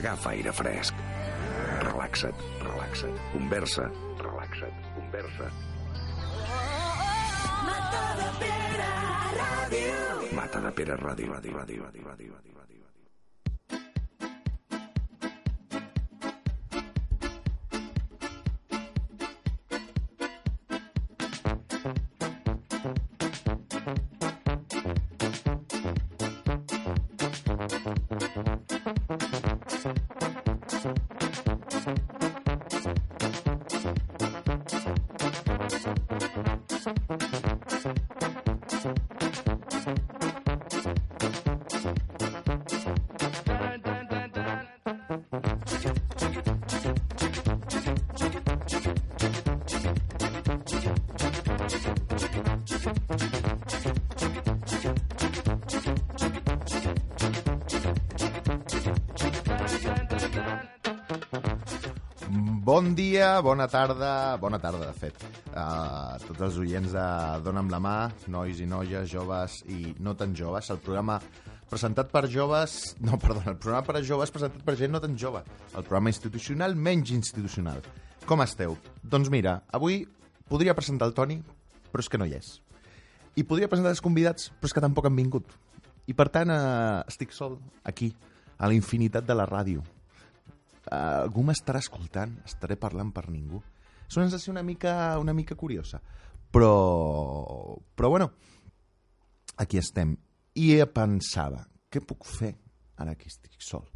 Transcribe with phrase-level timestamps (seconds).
[0.00, 0.94] Agafa aire fresc.
[1.84, 3.18] Relaxa't, relaxa't.
[3.34, 3.84] Conversa,
[4.16, 5.48] relaxa't, conversa.
[7.66, 8.88] Mata de Pere
[9.40, 9.98] Ràdio.
[10.38, 12.79] Mata de Pere Ràdio, ràdio, ràdio, ràdio, ràdio, ràdio,
[63.20, 67.02] dia, bona tarda, bona tarda, de fet, a tots els oients de
[67.44, 67.96] Dóna'm la mà,
[68.32, 71.18] nois i noies, joves i no tan joves, el programa
[71.68, 72.78] presentat per joves...
[73.04, 76.08] No, perdona, el programa per a joves presentat per gent no tan jove, el programa
[76.14, 77.84] institucional menys institucional.
[78.24, 78.78] Com esteu?
[79.04, 80.06] Doncs mira, avui
[80.48, 81.42] podria presentar el Toni,
[81.92, 82.56] però és que no hi és.
[83.36, 85.52] I podria presentar els convidats, però és que tampoc han vingut.
[86.08, 88.14] I per tant, eh, estic sol, aquí,
[88.56, 89.99] a la infinitat de la ràdio, Uh,
[90.90, 93.62] algú m'estarà escoltant, estaré parlant per ningú.
[94.06, 96.00] És una sensació una mica, una mica curiosa.
[96.50, 98.32] Però, però bueno,
[99.56, 100.16] aquí estem.
[100.58, 102.54] I pensava, què puc fer
[102.98, 103.86] ara que estic sol?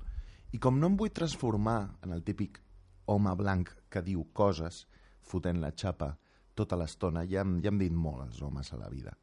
[0.55, 2.61] I com no em vull transformar en el típic
[3.11, 4.85] home blanc que diu coses
[5.25, 6.13] fotent la xapa
[6.55, 9.17] tota l'estona, ja, ja hem dit molt els homes a la vida,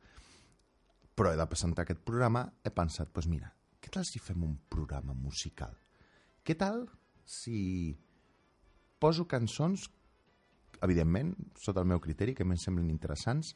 [1.15, 4.57] però he de presentar aquest programa, he pensat, doncs mira, què tal si fem un
[4.69, 5.73] programa musical?
[6.43, 6.83] Què tal
[7.31, 7.95] si
[9.01, 9.87] poso cançons,
[10.83, 13.53] evidentment, sota el meu criteri, que a mi em semblen interessants,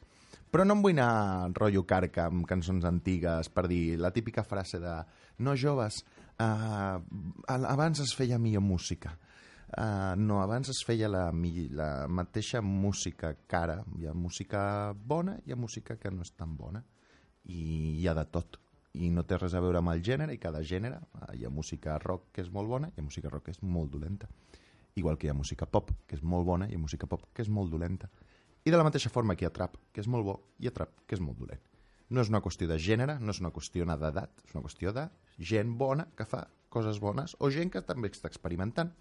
[0.50, 4.80] però no em vull anar rotllo carca amb cançons antigues per dir la típica frase
[4.82, 4.96] de
[5.44, 6.00] no joves,
[6.40, 6.98] uh,
[7.56, 9.16] abans es feia millor música.
[9.66, 11.24] Uh, no, abans es feia la,
[11.74, 13.80] la mateixa música cara.
[13.98, 14.60] Hi ha música
[14.94, 16.84] bona i hi ha música que no és tan bona.
[17.50, 18.60] I hi ha de tot.
[18.96, 21.52] I no té res a veure amb el gènere, i cada gènere, eh, hi ha
[21.52, 24.28] música rock que és molt bona, i hi ha música rock que és molt dolenta.
[24.96, 27.28] Igual que hi ha música pop, que és molt bona, i hi ha música pop
[27.34, 28.08] que és molt dolenta.
[28.64, 30.70] I de la mateixa forma que hi ha trap, que és molt bo, i hi
[30.70, 31.60] ha trap, que és molt dolent.
[32.08, 35.08] No és una qüestió de gènere, no és una qüestió d'edat, és una qüestió de
[35.38, 38.92] gent bona que fa coses bones o gent que també està experimentant.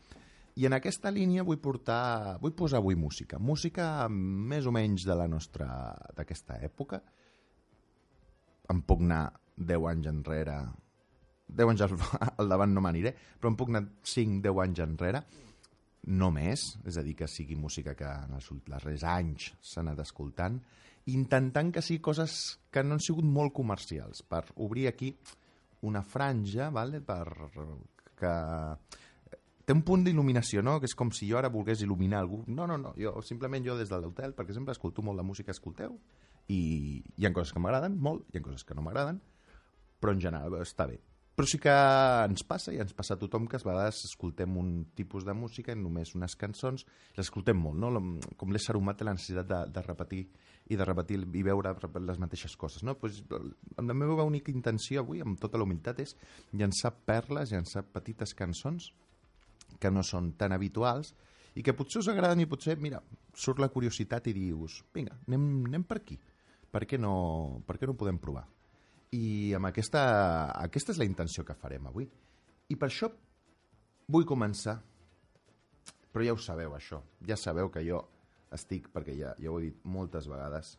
[0.56, 3.40] I en aquesta línia vull portar, vull posar avui música.
[3.40, 5.68] Música més o menys de la nostra,
[6.16, 7.02] d'aquesta època.
[8.72, 10.58] Em puc anar 10 anys enrere,
[11.48, 11.98] 10 anys al,
[12.42, 15.24] al davant no m'aniré, però em puc anar 5-10 anys enrere,
[16.06, 20.04] no més, és a dir, que sigui música que en els darrers anys s'ha anat
[20.04, 20.60] escoltant,
[21.10, 25.16] intentant que sigui coses que no han sigut molt comercials, per obrir aquí
[25.86, 27.02] una franja, vale?
[27.02, 27.26] per
[28.16, 28.34] que
[29.66, 30.78] té un punt d'il·luminació, no?
[30.80, 32.44] Que és com si jo ara volgués il·luminar algú.
[32.48, 35.50] No, no, no, jo simplement jo des de l'hotel, perquè sempre escolto molt la música
[35.50, 35.98] que escolteu,
[36.54, 39.20] i hi ha coses que m'agraden molt, hi ha coses que no m'agraden,
[40.00, 41.00] però en general està bé.
[41.36, 41.72] Però sí que
[42.24, 45.76] ens passa, i ens passa a tothom, que a vegades escoltem un tipus de música,
[45.76, 46.86] només unes cançons,
[47.18, 47.90] l'escoltem molt, no?
[48.40, 50.22] Com l'ésser humà té la necessitat de, de repetir
[50.72, 51.76] i de repetir i veure
[52.08, 52.96] les mateixes coses, no?
[52.96, 56.16] Pues, la meva única intenció avui, amb tota la humilitat, és
[56.56, 58.94] llançar perles, llançar petites cançons
[59.80, 61.12] que no són tan habituals
[61.60, 63.04] i que potser us agraden i potser, mira,
[63.36, 66.16] surt la curiositat i dius, vinga, anem, anem per aquí.
[66.72, 67.16] Per què no,
[67.68, 68.48] per què no podem provar?
[69.16, 70.02] I amb aquesta,
[70.60, 72.08] aquesta és la intenció que farem avui.
[72.70, 73.10] I per això
[74.12, 74.76] vull començar,
[76.12, 77.02] però ja ho sabeu, això.
[77.28, 78.02] Ja sabeu que jo
[78.56, 80.76] estic, perquè ja, ja ho he dit moltes vegades,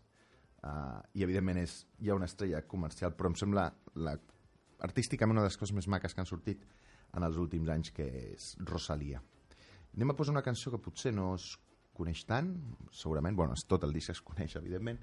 [0.62, 3.66] uh, i evidentment és, hi ha una estrella comercial, però em sembla
[4.00, 4.16] la,
[4.86, 6.64] artísticament una de les coses més maques que han sortit
[7.16, 9.22] en els últims anys, que és Rosalia.
[9.96, 11.54] Anem a posar una cançó que potser no es
[11.96, 12.50] coneix tant,
[12.92, 15.00] segurament, bueno, és tot el disc es coneix, evidentment,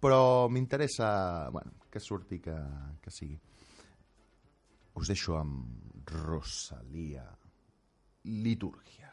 [0.00, 2.56] però m'interessa, bueno, que surti, que,
[3.02, 3.38] que sigui.
[4.96, 7.26] Us deixo amb Rosalia,
[8.24, 9.12] Litúrgia.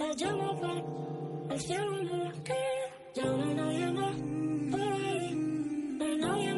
[0.00, 0.70] La llama va
[1.52, 2.62] al cielo que
[3.14, 4.16] ya no hay nadie más
[4.70, 5.34] por ahí,
[6.18, 6.50] no hay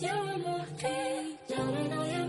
[0.00, 1.38] You're my movie.
[1.48, 2.23] Don't know I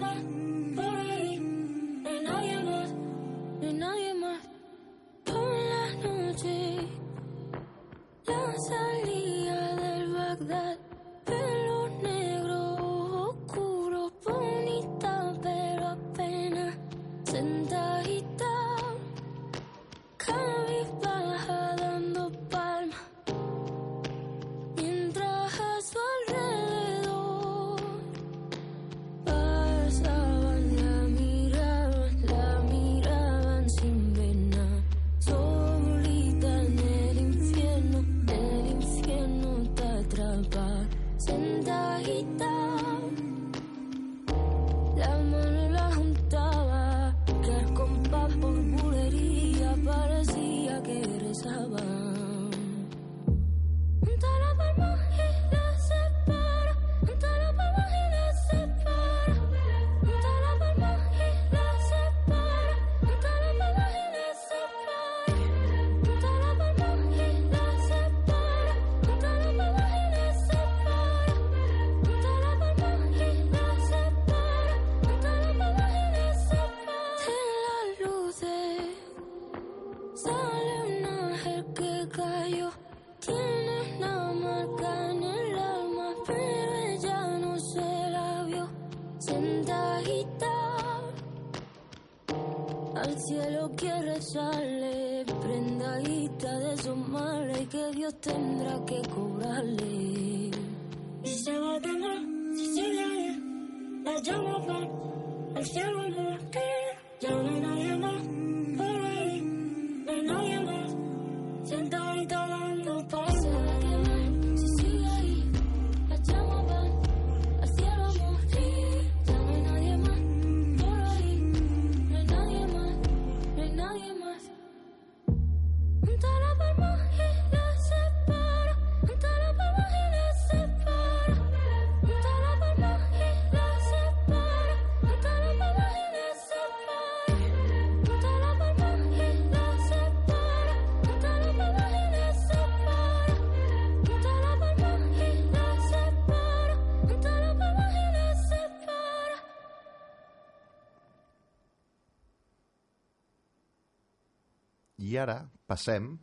[155.21, 156.15] Ara passem...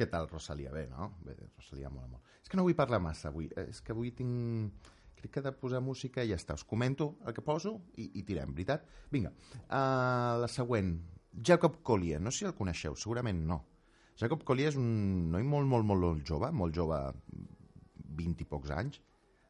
[0.00, 0.70] Què tal, Rosalia?
[0.72, 1.10] Bé, no?
[1.26, 2.36] Bé, Rosalia mola molt.
[2.40, 3.50] És que no vull parlar massa avui.
[3.52, 4.88] Eh, És que avui tinc...
[5.20, 6.56] Crec que he de posar música i ja està.
[6.56, 8.86] Us comento el que poso i, i tirem, veritat?
[9.12, 9.34] Vinga,
[9.66, 10.94] uh, la següent.
[11.36, 12.22] Jacob Collier.
[12.24, 13.60] No sé si el coneixeu, segurament no.
[14.20, 14.88] Jacob Collier és un
[15.32, 16.96] noi molt, molt, molt, molt jove, molt jove,
[18.20, 19.00] 20 i pocs anys,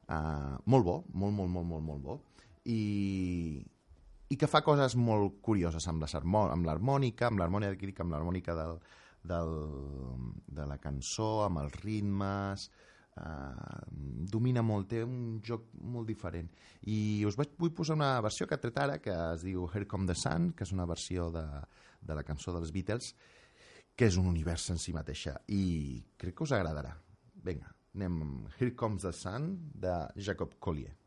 [0.06, 2.18] uh, molt bo, molt, molt, molt, molt, molt bo,
[2.70, 2.80] i,
[4.30, 8.78] i que fa coses molt curioses amb l'harmònica, amb l'harmònica crítica, amb l'harmònica del,
[9.26, 9.56] del,
[10.46, 12.68] de la cançó, amb els ritmes,
[13.18, 13.80] eh,
[14.30, 16.50] domina molt, té un joc molt diferent.
[16.86, 19.88] I us vaig, vull posar una versió que ha tret ara, que es diu Here
[19.90, 21.44] Come the Sun, que és una versió de,
[22.00, 23.12] de la cançó dels Beatles,
[23.96, 26.94] que és un univers en si mateixa, i crec que us agradarà.
[27.44, 30.99] Vinga, anem Here Comes the Sun, de Jacob Collier.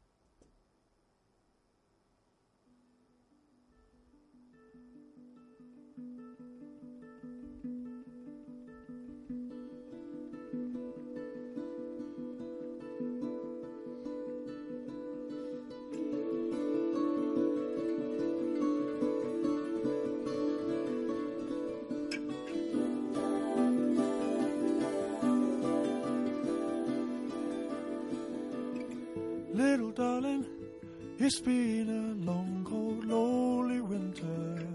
[31.24, 34.68] It's been a long, cold, lonely winter.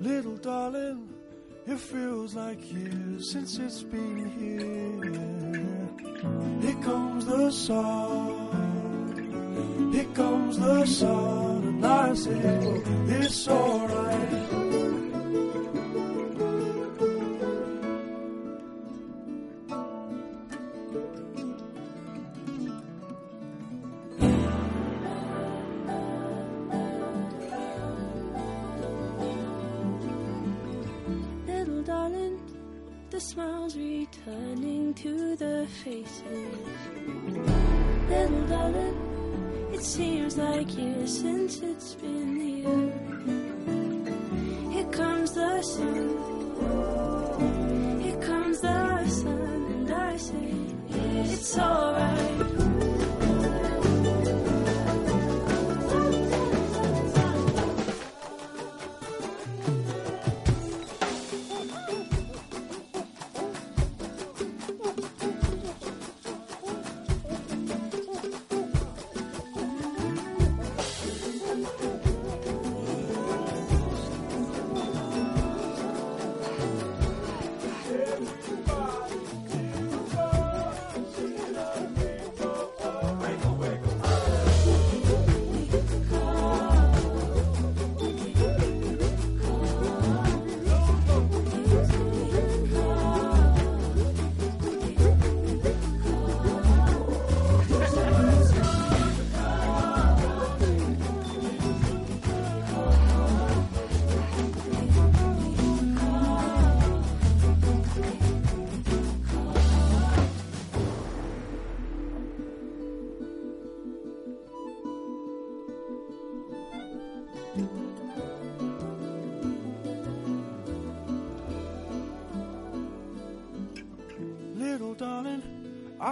[0.00, 1.08] Little darling,
[1.66, 5.00] it feels like years since it's been here.
[6.60, 8.70] Here comes the sun,
[9.92, 13.48] here comes the sun, and I say, it's.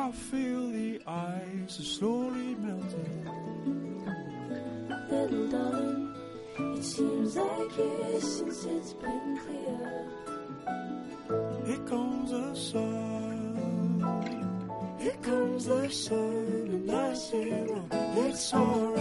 [0.06, 3.26] I feel the ice is slowly melting.
[5.10, 6.14] Little darling,
[6.76, 10.06] it seems like years since it's been clear.
[11.66, 13.56] Here comes the sun.
[15.00, 17.88] Here comes the sun, and I say, well,
[18.28, 18.95] it's alright.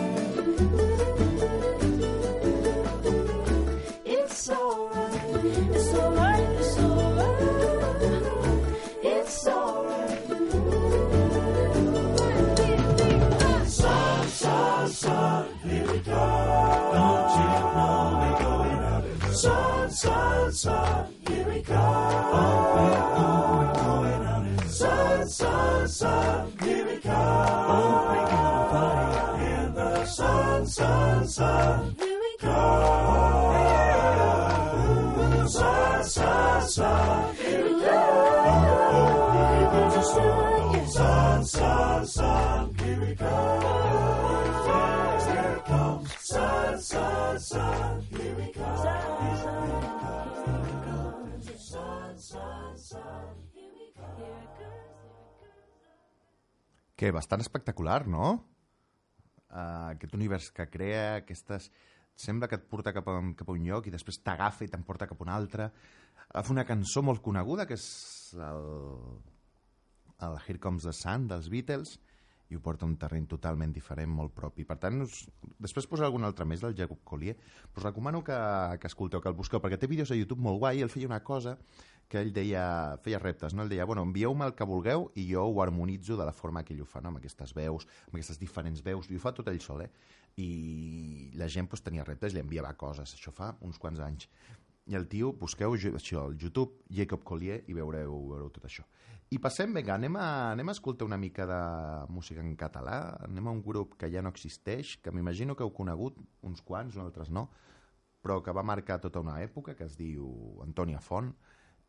[31.38, 33.52] Here we go.
[33.52, 35.36] Here we go.
[35.36, 36.04] Here sun,
[36.70, 37.72] sun, here we.
[37.82, 40.32] Yes, here we.
[56.96, 58.55] Que bastant espectacular, no?
[59.56, 61.70] Uh, aquest univers que crea, aquestes...
[62.16, 65.08] Sembla que et porta cap a, cap a un lloc i després t'agafa i t'emporta
[65.08, 65.66] cap a un altre.
[66.32, 67.88] Fa una cançó molt coneguda, que és
[68.40, 68.70] el,
[70.24, 71.98] el Here Comes the Sun dels Beatles,
[72.48, 74.64] i ho porta a un terreny totalment diferent, molt propi.
[74.70, 75.26] Per tant, us...
[75.60, 77.36] després posaré algun altre més del Jacob Collier,
[77.68, 78.40] però us recomano que,
[78.80, 81.10] que escolteu, que el busqueu, perquè té vídeos a YouTube molt guai, i ell feia
[81.10, 81.58] una cosa
[82.10, 82.64] que ell deia,
[83.04, 83.64] feia reptes, no?
[83.66, 86.76] Ell deia, bueno, envieu-me el que vulgueu i jo ho harmonitzo de la forma que
[86.76, 87.14] ell ho fa, no?
[87.14, 89.90] amb aquestes veus, amb aquestes diferents veus, i ho fa tot ell sol, eh?
[90.42, 94.30] I la gent pues, tenia reptes li enviava coses, això fa uns quants anys.
[94.86, 98.86] I el tio, busqueu això, al YouTube, Jacob Collier, i veureu, veureu tot això.
[99.34, 101.62] I passem, vinga, anem a, anem a escoltar una mica de
[102.14, 105.74] música en català, anem a un grup que ja no existeix, que m'imagino que heu
[105.74, 107.48] conegut, uns quants, uns altres no,
[108.22, 110.30] però que va marcar tota una època, que es diu
[110.62, 111.34] Antònia Font,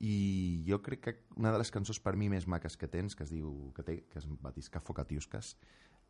[0.05, 3.25] i jo crec que una de les cançons per mi més maques que tens, que
[3.25, 5.55] es diu que té, que es Batisca Focatiusques,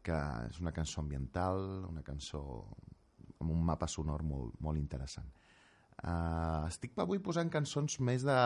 [0.03, 0.17] que
[0.51, 2.43] és una cançó ambiental, una cançó
[3.41, 5.29] amb un mapa sonor molt, molt interessant.
[5.97, 8.41] Uh, estic avui posant cançons més de,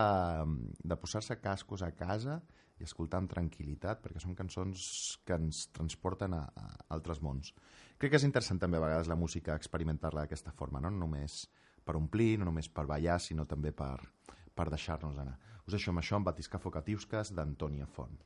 [0.85, 2.39] de posar-se cascos a casa
[2.79, 4.85] i escoltar amb tranquil·litat, perquè són cançons
[5.27, 7.53] que ens transporten a, a altres mons.
[7.99, 10.93] Crec que és interessant també a vegades la música experimentar-la d'aquesta forma, no?
[10.93, 11.43] no només
[11.85, 13.99] per omplir, no només per ballar, sinó també per,
[14.55, 15.39] per deixar-nos anar.
[15.67, 18.19] Us deixo amb això, amb Batisca Focatiusques d'Antònia Font.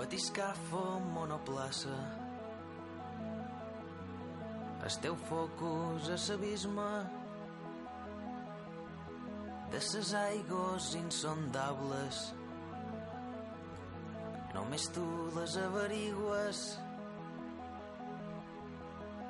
[0.00, 2.29] Batiscafo monoplaça
[4.90, 6.86] Esteu focus a l'abisme
[9.70, 12.18] de ses aigües insondables.
[14.56, 15.04] Només tu
[15.36, 16.64] les averigües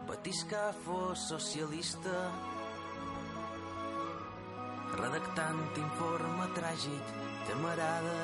[0.08, 2.16] Batiscafo socialista
[4.96, 7.16] redactant informe tràgic
[7.50, 8.20] camarada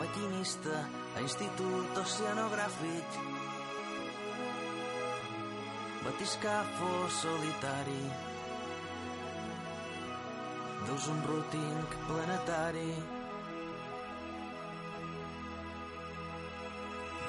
[0.00, 0.82] maquinista
[1.22, 3.39] Institut Oceanogràfic
[6.04, 8.04] batiscafo solitari.
[10.86, 12.94] Dus un routing planetari.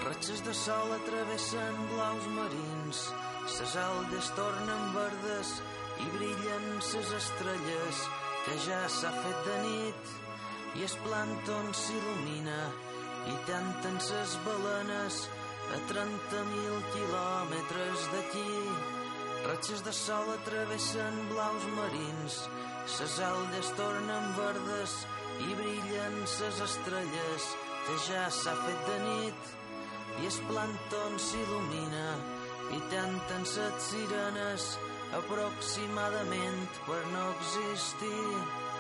[0.06, 3.04] Ratxes de sol atravessen blaus marins.
[3.48, 5.52] Ses algues tornen verdes
[6.00, 8.06] i brillen ses estrelles
[8.46, 10.16] que ja s'ha fet de nit.
[10.80, 12.62] I el plàncton s'il·lumina
[13.28, 15.26] i tanten ses balenes
[15.76, 18.56] a 30.000 quilòmetres d'aquí.
[19.48, 22.38] Ratxes de sol atravessen blaus marins,
[22.98, 25.00] ses algues tornen verdes
[25.48, 27.50] i brillen ses estrelles
[27.88, 29.50] que ja s'ha fet de nit
[30.22, 32.08] i el plàncton s'il·lumina
[32.78, 34.68] i tanten set sirenes
[35.18, 38.71] aproximadament per no existir.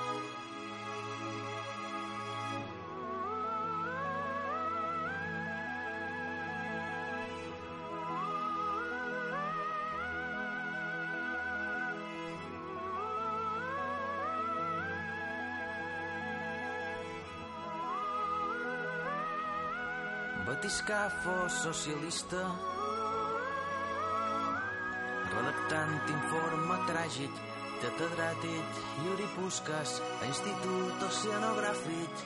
[20.91, 22.39] Batiscafo socialista.
[25.31, 27.37] Redactant informe tràgic
[27.83, 32.25] catedràtic i oripusques a Institut Oceanogràfic.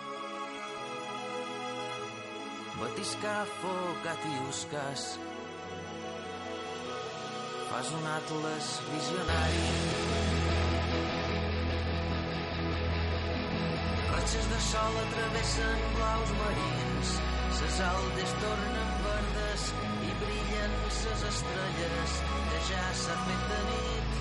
[2.80, 3.76] Batiscafo
[4.08, 5.06] catiusques
[7.70, 9.64] fas un atles visionari.
[14.10, 17.18] Ratxes de sol atravessen blaus marins
[17.76, 19.64] ses algues tornen verdes
[20.08, 22.14] i brillen ses estrelles
[22.52, 24.14] que ja s'ha fet de nit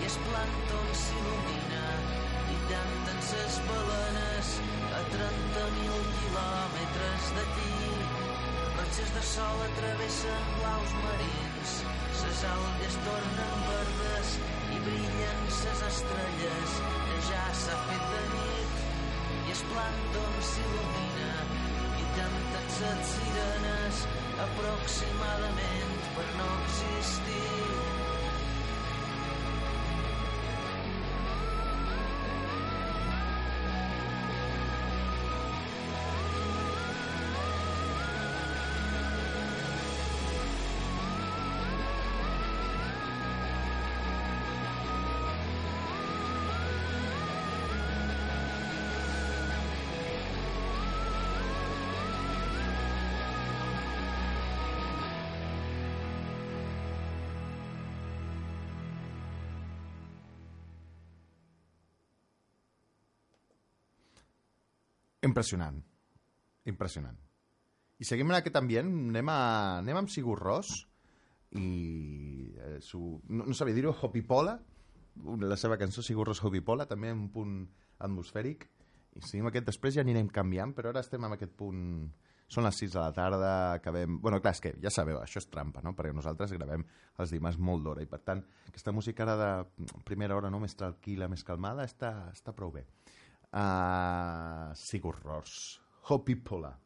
[0.00, 1.84] i el plàncton s'il·lumina
[2.54, 4.50] i tanten ses balenes
[4.98, 7.78] a 30.000 quilòmetres d'aquí.
[8.80, 11.78] Ratxes de sol atravessen blaus marins,
[12.24, 14.36] ses algues tornen verdes
[14.74, 18.86] i brillen ses estrelles que ja s'ha fet de nit
[19.46, 21.59] i es plàncton s'il·lumina i
[22.20, 24.02] canten set sirenes
[24.46, 27.99] aproximadament per no existir
[65.26, 65.80] Impressionant.
[66.70, 67.18] Impressionant.
[68.00, 69.40] I seguim en aquest ambient, anem, a,
[69.82, 70.72] anem amb Sigur Ros
[71.58, 74.54] i eh, su, no, no sabia dir-ho, Hopipola,
[75.44, 77.56] la seva cançó Sigur Ros Hopipola, també en un punt
[78.00, 78.64] atmosfèric,
[79.18, 81.86] i seguim aquest, després ja anirem canviant, però ara estem en aquest punt...
[82.50, 84.16] Són les 6 de la tarda, acabem...
[84.18, 85.92] bueno, clar, és que ja sabeu, això és trampa, no?
[85.94, 86.82] Perquè nosaltres gravem
[87.22, 90.58] els dimarts molt d'hora i, per tant, aquesta música ara de primera hora, no?
[90.58, 92.82] més tranquil·la, més calmada, està, està prou bé.
[93.52, 96.78] Uh, Sigur Ros, Hopi Pola.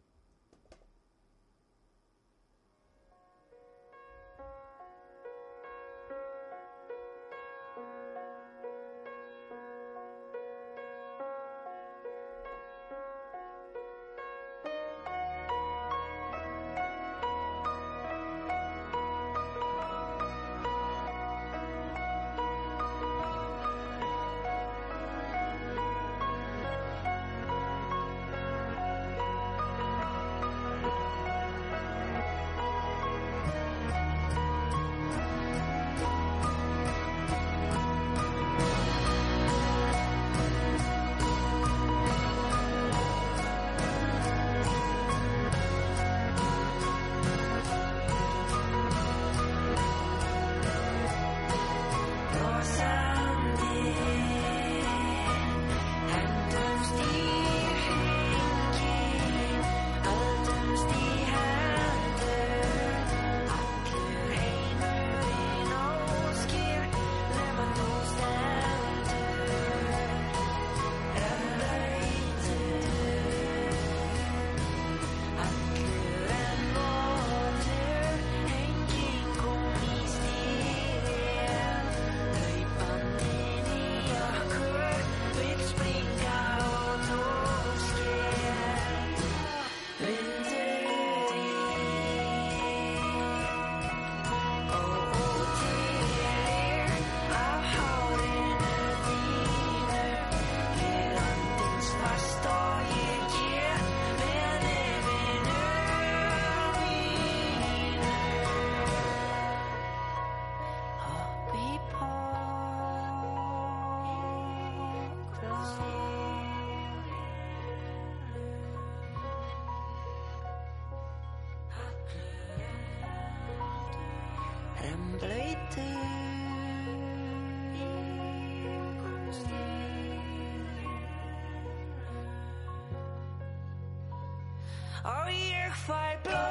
[135.87, 136.44] fight blood.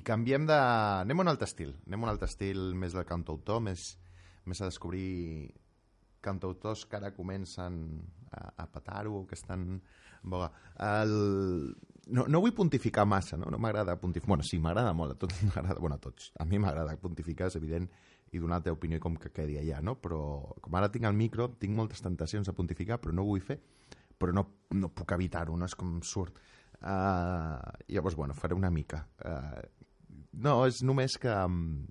[0.00, 0.56] I canviem de...
[0.56, 1.74] Anem a un altre estil.
[1.84, 3.90] Anem a un altre estil més del cantautor, més,
[4.48, 5.50] més a descobrir
[6.24, 7.82] cantautors que ara comencen
[8.32, 9.82] a, a petar-ho, que estan
[10.22, 10.48] boga.
[10.80, 11.12] El...
[12.10, 14.32] No, no vull pontificar massa, no, no m'agrada pontificar...
[14.32, 15.76] Bueno, sí, m'agrada molt, a tots m'agrada...
[15.78, 16.30] Bueno, a tots.
[16.40, 17.90] A mi m'agrada pontificar, és evident,
[18.32, 19.98] i donar la teva opinió com que quedi allà, no?
[20.00, 20.22] Però
[20.64, 23.58] com ara tinc el micro, tinc moltes tentacions a pontificar, però no ho vull fer,
[24.16, 24.46] però no,
[24.80, 26.40] no puc evitar-ho, no és com surt.
[26.80, 27.60] Uh,
[27.92, 29.02] llavors, bueno, faré una mica.
[29.20, 29.60] Uh,
[30.32, 31.86] no, és només que um,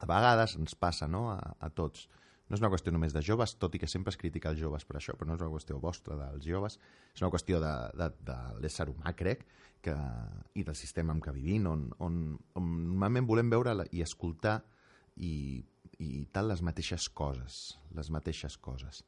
[0.00, 2.08] a vegades ens passa, no?, a, a tots.
[2.50, 4.86] No és una qüestió només de joves, tot i que sempre es critica els joves
[4.88, 6.80] per això, però no és una qüestió vostra dels joves,
[7.14, 9.44] és una qüestió de, de, de l'ésser humà, crec,
[9.84, 9.94] que,
[10.58, 12.16] i del sistema en què vivim, on, on,
[12.58, 14.58] on normalment volem veure i escoltar
[15.22, 15.62] i,
[16.02, 17.60] i tal les mateixes coses,
[17.96, 19.04] les mateixes coses.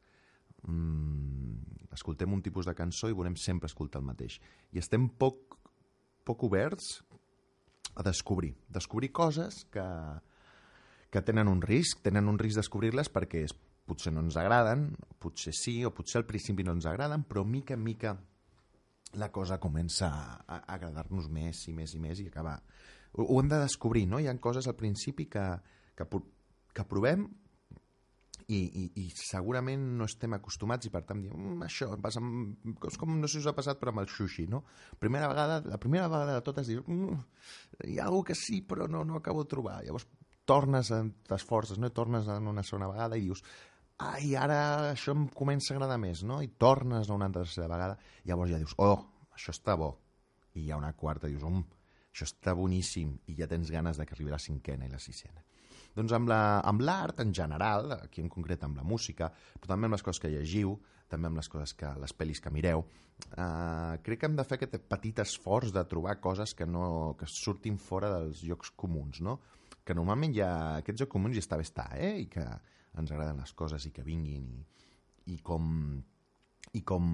[0.63, 4.39] Mm, escoltem un tipus de cançó i volem sempre escoltar el mateix.
[4.71, 5.59] I estem poc,
[6.23, 7.01] poc oberts
[7.95, 9.85] a descobrir, descobrir coses que,
[11.11, 13.45] que tenen un risc, tenen un risc descobrir-les perquè
[13.89, 17.75] potser no ens agraden, potser sí, o potser al principi no ens agraden, però mica
[17.75, 18.17] en mica
[19.21, 20.09] la cosa comença
[20.47, 22.61] a, agradar-nos més i més i més i acabar...
[23.13, 24.23] Ho, ho hem de descobrir, no?
[24.23, 25.45] Hi ha coses al principi que,
[25.99, 26.07] que,
[26.73, 27.27] que provem
[28.53, 32.77] i, i, i segurament no estem acostumats i per tant diem, mm, això passa amb...
[32.89, 34.63] és com no sé si us ha passat però amb el sushi, no?
[35.01, 37.21] Primera vegada, la primera vegada de totes dius, mm,
[37.89, 40.09] hi ha alguna que sí però no, no acabo de trobar, llavors
[40.49, 40.91] tornes,
[41.29, 41.91] t'esforces, no?
[41.95, 43.45] Tornes en una segona vegada i dius,
[44.03, 44.59] ai, ara
[44.91, 46.41] això em comença a agradar més, no?
[46.43, 48.99] I tornes a una tercera vegada, i llavors ja dius, oh,
[49.35, 49.95] això està bo.
[50.59, 51.63] I hi ha una quarta, dius, um,
[52.13, 55.45] això està boníssim, i ja tens ganes de que arribi la cinquena i la sisena.
[55.95, 59.95] Doncs amb la- l'art en general, aquí en concret amb la música, però també amb
[59.95, 60.79] les coses que llegiu,
[61.09, 62.85] també amb les coses que les pel·lis que mireu,
[63.37, 67.27] eh, crec que hem de fer aquest petit esforç de trobar coses que, no, que
[67.27, 69.41] surtin fora dels llocs comuns, no?
[69.85, 72.21] que normalment ja aquests llocs comuns ja està bé estar, eh?
[72.23, 72.45] i que
[72.99, 74.65] ens agraden les coses i que vinguin i,
[75.35, 76.03] i com
[76.73, 77.05] i com,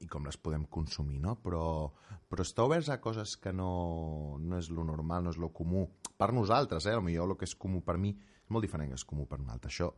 [0.00, 1.34] i com les podem consumir, no?
[1.44, 1.90] Però,
[2.30, 5.84] però estar oberts a coses que no, no és lo normal, no és lo comú.
[6.20, 6.94] Per nosaltres, eh?
[6.94, 9.50] Potser el que és comú per mi és molt diferent que és comú per un
[9.50, 9.72] altre.
[9.72, 9.90] Això,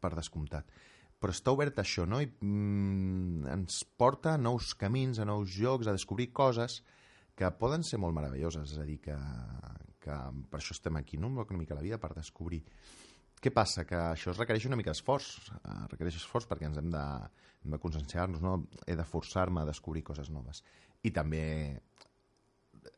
[0.00, 0.70] per descomptat.
[1.18, 2.20] Però estar obert a això, no?
[2.22, 6.82] I mm, ens porta a nous camins, a nous llocs, a descobrir coses
[7.38, 8.74] que poden ser molt meravelloses.
[8.74, 9.16] És a dir, que,
[10.02, 10.18] que
[10.50, 11.32] per això estem aquí, no?
[11.34, 12.62] Una mica la vida, per descobrir
[13.38, 13.84] què passa?
[13.86, 15.28] Que això es requereix una mica d'esforç.
[15.60, 17.04] Uh, requereix esforç perquè ens hem de,
[17.64, 18.56] hem de conscienciar-nos, no?
[18.86, 20.64] He de forçar-me a descobrir coses noves.
[21.06, 21.44] I també,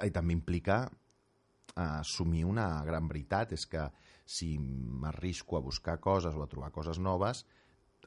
[0.00, 0.86] i també implica
[1.76, 3.86] assumir una gran veritat, és que
[4.24, 7.44] si m'arrisco a buscar coses o a trobar coses noves,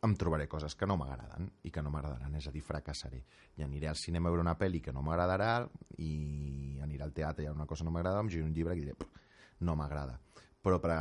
[0.04, 3.22] em trobaré coses que no m'agraden i que no m'agradaran, és a dir, fracassaré.
[3.56, 5.68] I aniré al cinema a veure una pel·li que no m'agradarà
[6.04, 8.96] i aniré al teatre i una cosa no m'agrada, em giraré un llibre i diré,
[8.96, 9.24] "Pff,
[9.62, 10.20] no m'agrada.
[10.64, 10.92] Però per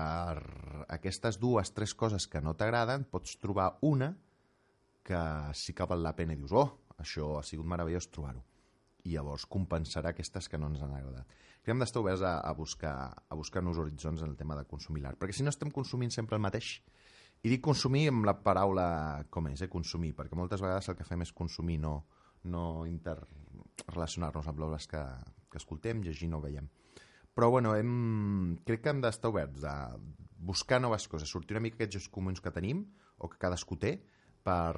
[0.88, 4.16] aquestes dues, tres coses que no t'agraden, pots trobar una
[5.03, 5.20] que
[5.55, 8.42] sí que val la pena i dius, oh, això ha sigut meravellós trobar-ho.
[9.03, 11.27] I llavors compensarà aquestes que no ens han agradat.
[11.27, 14.57] Crec que hem d'estar oberts a, a, buscar, a buscar nous horitzons en el tema
[14.59, 16.77] de consumir l'art, perquè si no estem consumint sempre el mateix.
[17.43, 18.87] I dic consumir amb la paraula
[19.35, 19.71] com és, eh?
[19.71, 21.97] consumir, perquè moltes vegades el que fem és consumir, no,
[22.47, 25.03] no interrelacionar-nos amb l'obres que,
[25.51, 26.71] que escoltem, llegim o veiem.
[27.35, 29.77] Però bueno, hem, crec que hem d'estar oberts a
[30.43, 32.85] buscar noves coses, sortir una mica aquests comuns que tenim
[33.19, 33.97] o que cadascú té
[34.45, 34.77] per,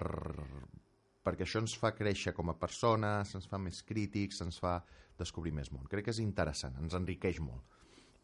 [1.24, 4.78] perquè això ens fa créixer com a persones, ens fa més crítics, ens fa
[5.18, 5.86] descobrir més món.
[5.90, 7.64] Crec que és interessant, ens enriqueix molt.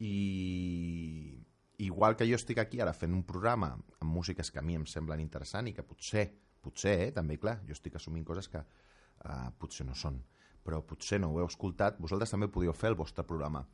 [0.04, 1.40] I
[1.80, 4.86] igual que jo estic aquí ara fent un programa amb músiques que a mi em
[4.88, 6.26] semblen interessant i que potser,
[6.60, 10.20] potser, eh, també, clar, jo estic assumint coses que uh, potser no són,
[10.64, 13.64] però potser no ho heu escoltat, vosaltres també podíeu fer el vostre programa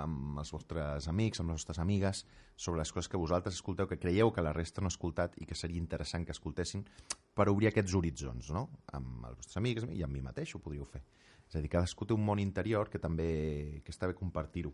[0.00, 2.24] amb els vostres amics, amb les vostres amigues,
[2.56, 5.48] sobre les coses que vosaltres escolteu, que creieu que la resta no ha escoltat i
[5.50, 6.86] que seria interessant que escoltessin
[7.34, 8.66] per obrir aquests horitzons, no?
[8.96, 11.02] Amb els vostres amics i amb mi mateix ho podríeu fer.
[11.48, 14.72] És a dir, cadascú té un món interior que també que està bé compartir-ho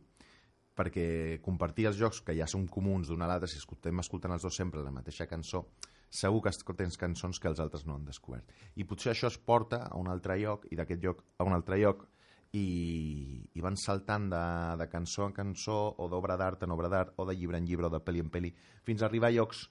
[0.77, 4.45] perquè compartir els jocs que ja són comuns d'un a l'altre, si escoltem escoltant els
[4.45, 5.65] dos sempre la mateixa cançó,
[6.13, 8.53] segur que tens cançons que els altres no han descobert.
[8.77, 11.81] I potser això es porta a un altre lloc i d'aquest lloc a un altre
[11.81, 12.05] lloc
[12.53, 14.45] i, i van saltant de,
[14.79, 17.89] de cançó en cançó o d'obra d'art en obra d'art o de llibre en llibre
[17.89, 18.53] o de pel·li en pel·li
[18.85, 19.67] fins a arribar a llocs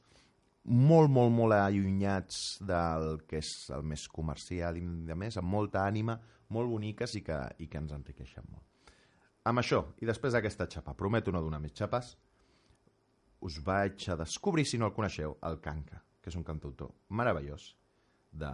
[0.66, 5.86] molt, molt, molt allunyats del que és el més comercial i de més, amb molta
[5.86, 6.18] ànima,
[6.56, 8.64] molt boniques i que, i que ens enriqueixen molt.
[9.46, 12.16] Amb això, i després d'aquesta xapa, prometo no donar més xapes,
[13.46, 17.76] us vaig a descobrir, si no el coneixeu, el Canca, que és un cantautor meravellós
[18.34, 18.50] de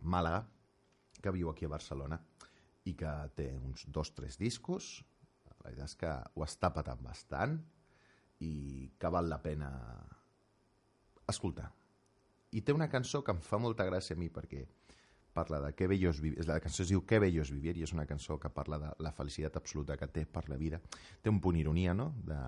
[0.00, 0.46] Màlaga,
[1.22, 2.16] que viu aquí a Barcelona
[2.88, 5.02] i que té uns dos, tres discos,
[5.62, 7.52] La veritat és que ho està patant bastant
[8.42, 9.68] i que val la pena
[11.32, 11.70] escoltar.
[12.52, 14.66] I té una cançó que em fa molta gràcia a mi perquè
[15.32, 16.44] parla de que bello és vivir.
[16.46, 18.90] La cançó es diu Que bello és vivir i és una cançó que parla de
[19.00, 20.80] la felicitat absoluta que té per la vida.
[21.22, 22.38] Té un punt ironia, no?, de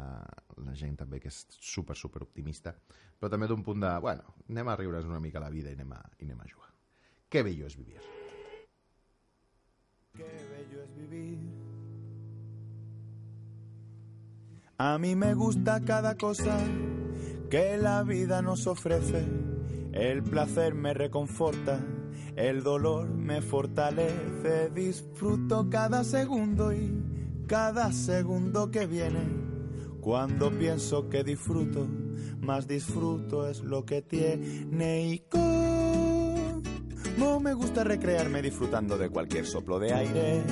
[0.65, 2.75] la gent també que és super, super optimista,
[3.19, 5.97] però també d'un punt de, bueno, anem a riure's una mica la vida i anem
[5.97, 6.71] a, i anem a jugar.
[7.29, 8.03] Que bello és vivir.
[10.15, 11.39] Qué bello es vivir.
[14.77, 16.59] A mí me gusta cada cosa
[17.55, 19.25] que la vida nos ofrece.
[19.93, 21.79] El placer me reconforta,
[22.35, 24.71] el dolor me fortalece.
[24.75, 26.93] Disfruto cada segundo y
[27.47, 29.21] cada segundo que viene.
[30.01, 31.87] Cuando pienso que disfruto,
[32.41, 36.51] más disfruto es lo que tiene y como
[37.39, 40.43] me gusta recrearme disfrutando de cualquier soplo de aire.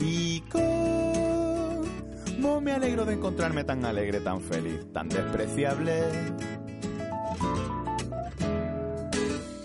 [0.00, 0.40] Y
[2.42, 6.02] cómo me alegro de encontrarme tan alegre, tan feliz, tan despreciable.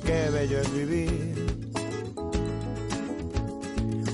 [0.05, 1.53] Qué bello es vivir.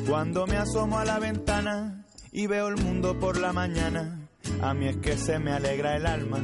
[0.08, 4.30] Cuando me asomo a la ventana y veo el mundo por la mañana,
[4.62, 6.40] a mí es que se me alegra el alma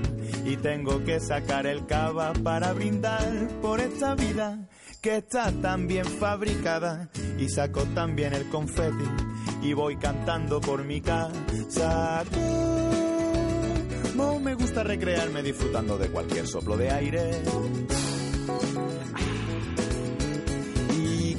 [0.46, 4.68] y tengo que sacar el cava para brindar por esta vida
[5.02, 9.06] que está tan bien fabricada y saco también el confeti
[9.62, 12.24] y voy cantando por mi casa.
[14.16, 17.42] Como me gusta recrearme disfrutando de cualquier soplo de aire.
[20.94, 21.38] Y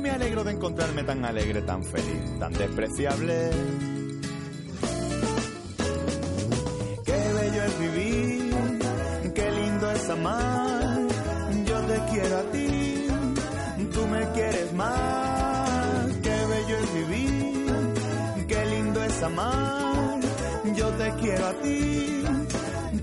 [0.00, 3.95] me alegro de encontrarme tan alegre, tan feliz, tan despreciable.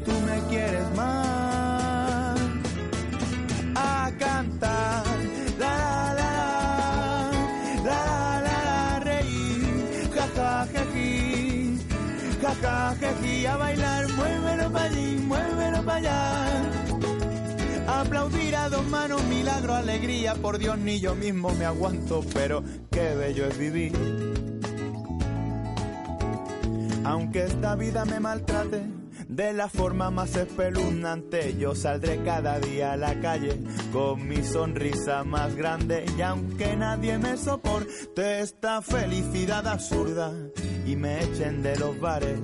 [0.06, 2.40] Tú me quieres más.
[3.76, 5.04] A cantar,
[5.60, 6.32] la la la,
[7.84, 11.78] la la la, reír, ja ja její,
[12.42, 16.22] ja ja její, a bailar, muévelo para allí, muévelo para allá.
[17.88, 23.16] Aplaudir a dos manos, milagro, alegría, por Dios ni yo mismo me aguanto, pero qué
[23.16, 24.53] bello es vivir.
[27.06, 28.84] Aunque esta vida me maltrate
[29.28, 33.60] de la forma más espeluznante, yo saldré cada día a la calle
[33.92, 40.32] con mi sonrisa más grande y aunque nadie me soporte esta felicidad absurda
[40.86, 42.40] y me echen de los bares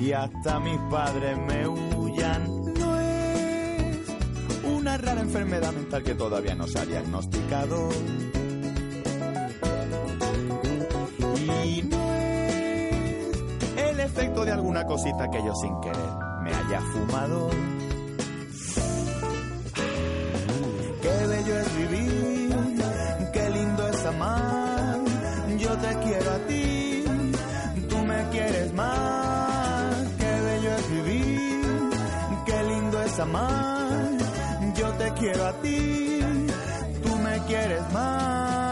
[0.00, 4.08] y hasta mis padres me huyan, no es
[4.64, 7.88] una rara enfermedad mental que todavía no se ha diagnosticado.
[11.64, 11.82] Y
[14.12, 17.48] efecto de alguna cosita que yo sin querer me haya fumado.
[21.02, 22.54] Qué bello es vivir,
[23.32, 24.98] qué lindo es amar.
[25.56, 27.04] Yo te quiero a ti,
[27.88, 29.94] tú me quieres más.
[30.18, 31.66] Qué bello es vivir,
[32.44, 34.10] qué lindo es amar.
[34.74, 36.20] Yo te quiero a ti,
[37.02, 38.71] tú me quieres más.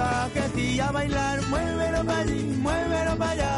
[0.00, 3.54] Ja ja její, a bailar, muévelo para allí, muévelo para allá.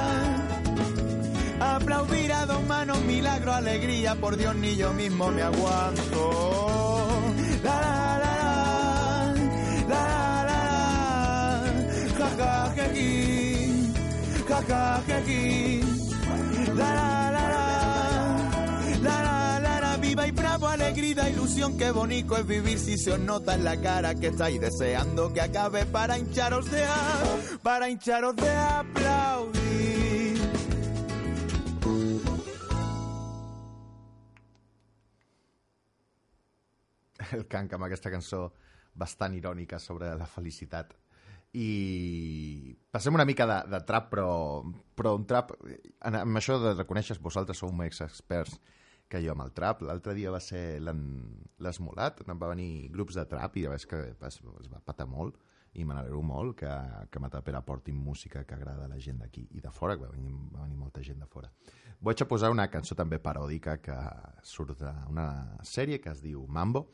[1.76, 6.22] Aplaudir a dos manos, milagro, alegría, por Dios ni yo mismo me aguanto.
[7.66, 7.80] La
[8.22, 8.54] la la
[9.92, 10.06] la,
[10.48, 10.60] la la
[11.68, 11.74] la,
[12.18, 13.92] ja ja její,
[14.48, 15.91] ja ja la
[20.82, 24.60] alegría, ilusión, qué bonito es vivir si se os nota en la cara que estáis
[24.60, 27.22] deseando que acabe para hincharos de a,
[27.62, 29.62] para hincharos de aplaudir.
[37.32, 38.50] el Kank amb aquesta cançó
[38.92, 40.92] bastant irònica sobre la felicitat.
[41.56, 44.28] I passem una mica de, de trap, però,
[44.96, 45.54] però un trap...
[46.04, 48.58] En, amb això de reconèixer vosaltres sou més experts
[49.12, 49.84] que jo amb el trap.
[49.84, 54.00] L'altre dia va ser l'Esmolat, on va venir grups de trap i ja veus que
[54.14, 55.36] es, es va patar molt
[55.72, 56.72] i me n'alegro molt que,
[57.08, 60.12] que Matapera portin música que agrada a la gent d'aquí i de fora, que va
[60.12, 61.48] venir, va venir molta gent de fora.
[62.02, 63.96] Vaig a posar una cançó també paròdica que
[64.44, 65.26] surt d'una
[65.64, 66.88] sèrie que es diu Mambo,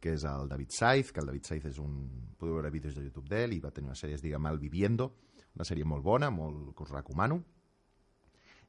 [0.00, 1.98] que és el David Saiz, que el David Saiz és un...
[2.38, 5.10] Podeu veure vídeos de YouTube d'ell i va tenir una sèrie, es diu Mal Viviendo,
[5.56, 7.42] una sèrie molt bona, molt, que us recomano.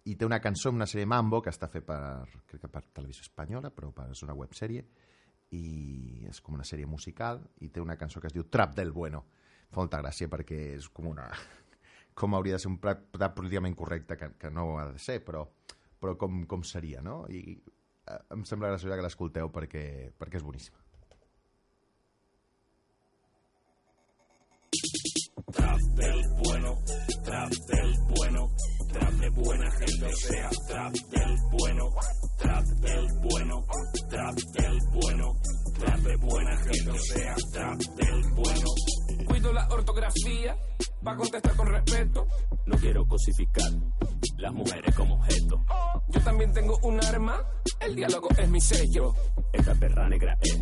[0.05, 1.97] I té una cançó en una sèrie Mambo que està fet per,
[2.45, 4.83] crec que per televisió espanyola, però per, és una websèrie,
[5.57, 8.93] i és com una sèrie musical, i té una cançó que es diu Trap del
[8.93, 9.23] Bueno.
[9.71, 11.29] Fa molta gràcia perquè és com una...
[12.19, 13.01] com hauria de ser un plat,
[13.35, 15.43] políticament correcte, que, que no ha de ser, però,
[15.99, 17.23] però com, com seria, no?
[17.27, 20.81] I eh, em sembla graciós que l'escolteu perquè, perquè és boníssima.
[25.55, 26.77] Trap del bueno,
[27.35, 28.49] trap del bueno,
[28.93, 31.89] trap de buena gente, o sea, trap del bueno,
[32.37, 33.65] trap del bueno,
[34.09, 35.35] trap del bueno,
[35.77, 38.69] trap de buena gente, o sea, trap del bueno.
[39.27, 40.57] Cuido la ortografía,
[41.05, 42.25] va contestar con respeto.
[42.67, 43.71] No quiero cosificar
[44.37, 45.65] las mujeres como objeto.
[46.07, 47.41] Yo también tengo un arma,
[47.81, 49.13] el diálogo es mi sello.
[49.51, 50.57] Esta perra negra es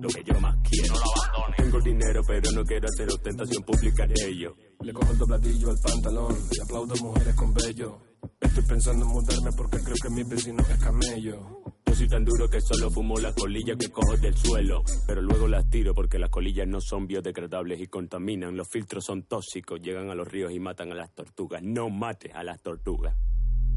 [0.00, 0.94] lo que yo más quiero.
[0.94, 1.56] No lo abandones.
[1.56, 4.56] Tengo el dinero, pero no quiero hacer ostentación pública de ello.
[4.80, 7.98] Le cojo el dobladillo al pantalón y aplaudo mujeres con vello.
[8.40, 11.62] Estoy pensando en mudarme porque creo que mi vecino es camello.
[11.86, 14.82] Yo soy tan duro que solo fumo las colillas que cojo del suelo.
[15.06, 18.56] Pero luego las tiro porque las colillas no son biodegradables y contaminan.
[18.56, 21.62] Los filtros son tóxicos, llegan a los ríos y matan a las tortugas.
[21.62, 23.14] No mates a las tortugas.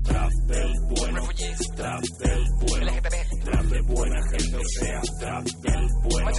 [0.05, 1.21] Trap del bueno,
[1.75, 2.91] trap del bueno,
[3.43, 6.31] trap de buena gente, o sea, trap del bueno,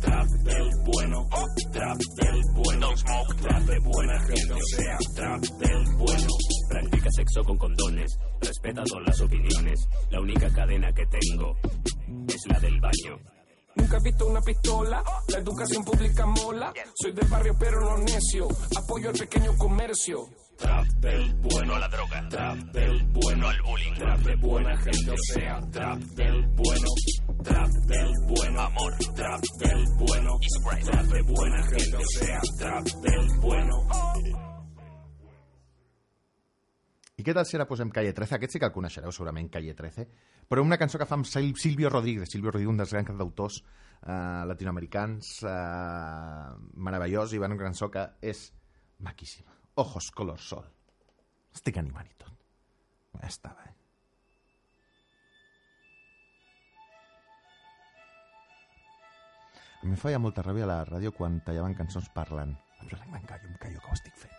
[0.00, 1.28] trap del bueno,
[1.72, 2.88] trap del bueno,
[3.40, 6.28] trap de buena gente, o sea, trap del bueno.
[6.68, 9.88] Practica sexo con condones, respeta todas las opiniones.
[10.10, 11.56] La única cadena que tengo
[12.28, 13.18] es la del baño.
[13.76, 16.72] Nunca he visto una pistola, la educación pública mola.
[16.94, 20.26] Soy del barrio pero no necio, apoyo al pequeño comercio.
[20.56, 25.10] Trap del bueno a la droga, trap del bueno al bullying, trap de buena gente,
[25.10, 26.88] o sea, trap del bueno,
[27.44, 30.38] trap del bueno, amor, trap del bueno,
[30.84, 33.76] trap de buena gente, o sea, trap del bueno.
[37.16, 38.36] I què tal si ara posem Calle 13?
[38.36, 40.04] Aquest sí que el coneixereu segurament, Calle 13.
[40.48, 42.28] Però una cançó que fa Silvio Rodríguez.
[42.28, 43.62] Silvio Rodríguez, un dels grans
[44.02, 48.04] eh, latinoamericans eh, meravellós i va una cançó que.
[49.76, 50.64] Ojos color sol.
[51.52, 52.32] Estic animant i tot.
[53.20, 53.74] Ja estava, eh?
[59.82, 62.56] A mi em feia molta ràbia a la ràdio quan tallaven cançons parlant.
[62.80, 64.35] Em callo, em callo, que ho estic fent.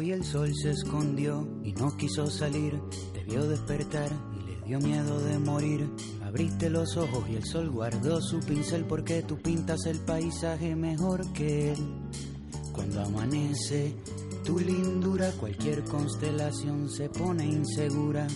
[0.00, 2.80] Hoy el sol se escondió y no quiso salir,
[3.12, 5.90] te vio despertar y le dio miedo de morir.
[6.24, 11.30] Abriste los ojos y el sol guardó su pincel porque tú pintas el paisaje mejor
[11.34, 11.78] que él.
[12.72, 13.94] Cuando amanece,
[14.42, 18.26] tu lindura, cualquier constelación se pone insegura.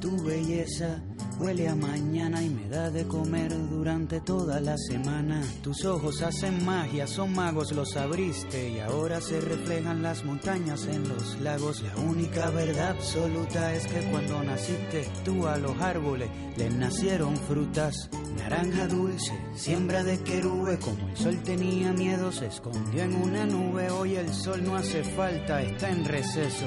[0.00, 1.00] Tu belleza
[1.38, 5.42] huele a mañana y me da de comer durante toda la semana.
[5.62, 11.08] Tus ojos hacen magia, son magos, los abriste y ahora se reflejan las montañas en
[11.08, 11.82] los lagos.
[11.82, 18.10] La única verdad absoluta es que cuando naciste tú a los árboles les nacieron frutas.
[18.36, 23.90] Naranja dulce, siembra de querube, como el sol tenía miedo, se escondió en una nube.
[23.90, 26.66] Hoy el sol no hace falta, está en receso.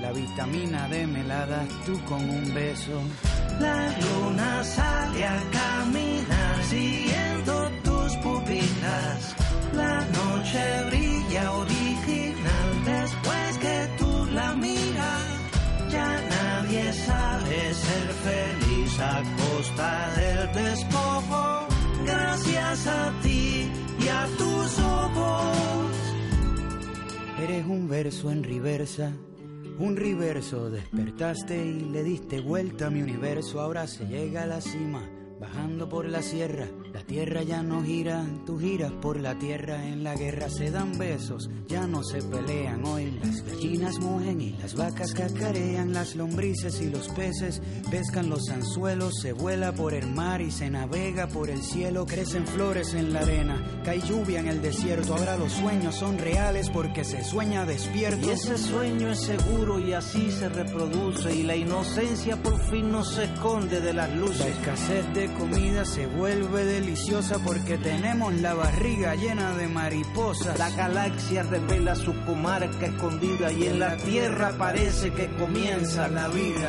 [0.00, 3.00] La vitamina D me la das tú con un beso.
[3.60, 9.34] La luna sale a caminar siguiendo tus pupilas.
[9.74, 15.26] La noche brilla original después que tú la miras.
[15.90, 21.66] Ya nadie sabe ser feliz a costa del despojo.
[22.06, 23.68] Gracias a ti
[24.00, 25.96] y a tus ojos.
[27.42, 29.12] Eres un verso en reversa,
[29.78, 30.70] un reverso.
[30.70, 33.60] Despertaste y le diste vuelta a mi universo.
[33.60, 35.02] Ahora se llega a la cima,
[35.40, 36.66] bajando por la sierra.
[36.92, 39.86] La tierra ya no gira, tú giras por la tierra.
[39.86, 42.84] En la guerra se dan besos, ya no se pelean.
[42.84, 45.92] Hoy las gallinas mugen y las vacas cacarean.
[45.92, 49.14] Las lombrices y los peces pescan los anzuelos.
[49.20, 52.06] Se vuela por el mar y se navega por el cielo.
[52.06, 55.14] Crecen flores en la arena, cae lluvia en el desierto.
[55.14, 58.26] Ahora los sueños son reales porque se sueña despierto.
[58.26, 63.04] Y ese sueño es seguro y así se reproduce y la inocencia por fin no
[63.04, 64.46] se esconde de las La luces.
[64.46, 70.58] escasez de comida se vuelve deliciosa porque tenemos la barriga llena de mariposas.
[70.58, 76.68] La galaxia revela su comarca escondida y en la tierra parece que comienza la vida.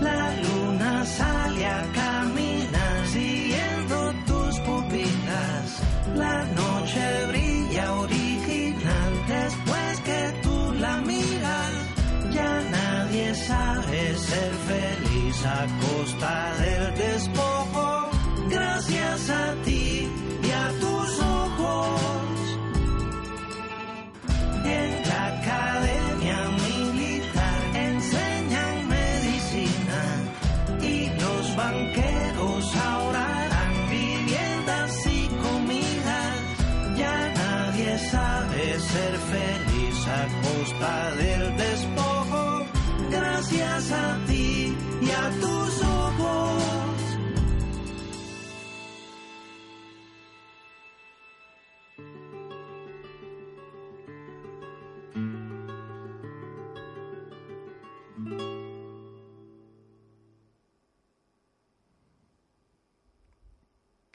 [0.00, 5.82] La luna sale a caminar siguiendo tus pupilas.
[6.14, 6.67] La noche
[16.18, 16.57] stand.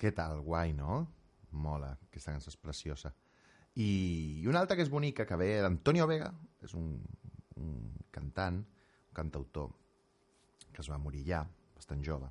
[0.04, 0.42] Què tal?
[0.44, 0.98] Guai, no?
[1.64, 3.14] Mola, aquesta cançó és preciosa.
[3.80, 3.86] I,
[4.44, 6.28] i una altra que és bonica, que ve d'Antonio Vega,
[6.60, 6.90] és un,
[7.62, 7.70] un
[8.12, 9.70] cantant, un cantautor,
[10.74, 11.40] que es va morir ja,
[11.78, 12.28] bastant jove,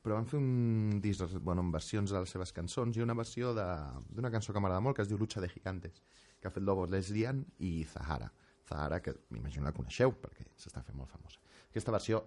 [0.00, 3.52] però van fer un disc bueno, amb versions de les seves cançons i una versió
[3.52, 6.00] d'una cançó que m'agrada molt, que es diu Lucha de Gigantes,
[6.40, 8.32] que ha fet Lobos Leslian i Zahara.
[8.64, 11.44] Zahara, que m'imagino la coneixeu, perquè s'està fent molt famosa.
[11.68, 12.24] Aquesta versió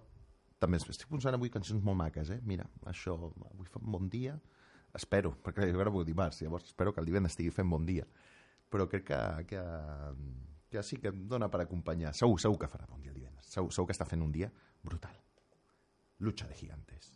[0.64, 2.40] també es- estic posant avui cançons molt maques, eh?
[2.42, 3.14] Mira, això,
[3.52, 4.34] avui fa un bon dia,
[4.96, 8.06] espero, perquè jo vull dimarts, llavors espero que el divendres estigui fent bon dia.
[8.70, 9.20] Però crec que,
[9.52, 9.62] que,
[10.70, 12.14] que sí que em dona per acompanyar.
[12.14, 13.46] Segur, segur que farà bon dia el divendres.
[13.46, 14.50] Segur, segur que està fent un dia
[14.82, 15.14] brutal.
[16.18, 17.12] Lucha de gigantes.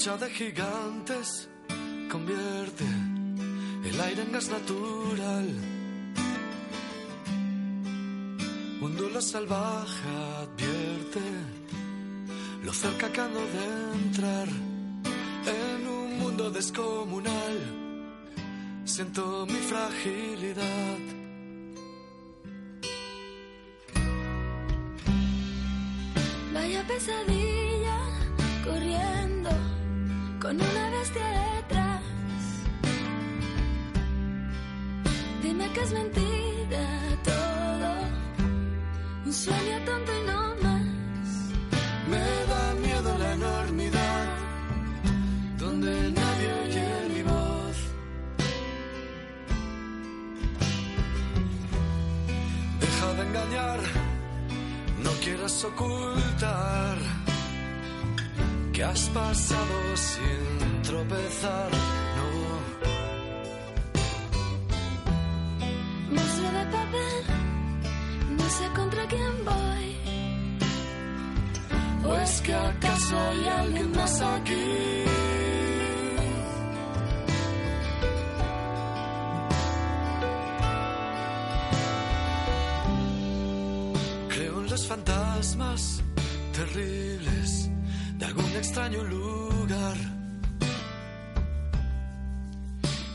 [0.00, 1.46] Lucha de gigantes
[2.10, 2.84] convierte
[3.84, 5.46] el aire en gas natural.
[8.80, 11.20] Un duelo salvaje advierte
[12.62, 13.66] lo cerca que ando de
[14.06, 17.56] entrar en un mundo descomunal.
[18.86, 20.98] Siento mi fragilidad.
[26.54, 27.39] Vaya pesadilla
[30.40, 31.26] con una bestia
[31.56, 32.02] detrás.
[35.42, 36.86] Dime que es mentira
[37.22, 37.90] todo,
[39.26, 41.28] un sueño tonto y no más.
[42.10, 44.26] Me da miedo la enormidad
[45.58, 47.76] donde nadie oye mi voz.
[52.80, 53.80] Deja de engañar,
[55.04, 57.19] no quieras ocultar
[58.80, 61.70] que has pasado sin tropezar.
[62.16, 62.28] No,
[66.14, 67.22] Monstruo de papel,
[68.38, 69.86] no sé contra quién voy.
[72.08, 74.68] ¿o es que acaso hay alguien más aquí?
[84.30, 86.02] Creo en los fantasmas
[86.56, 87.59] terribles
[88.30, 89.96] algún extraño lugar.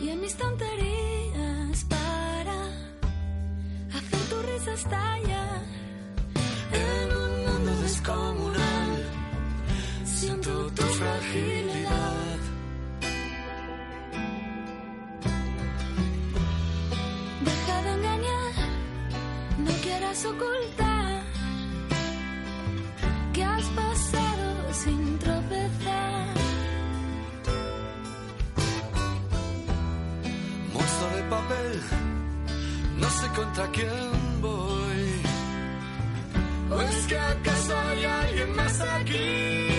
[0.01, 2.57] Y en mis tonterías para
[3.97, 5.61] hacer tu risa estallar.
[6.83, 8.91] En un mundo descomunal
[10.03, 12.39] siento tu fragilidad.
[17.47, 18.53] Deja de engañar,
[19.59, 20.84] no quieras ocultar
[32.97, 35.21] no sé contra quién voy.
[36.71, 39.74] ¿O es que acaso hay alguien más aquí?